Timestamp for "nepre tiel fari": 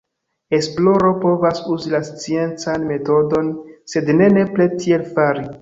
4.39-5.49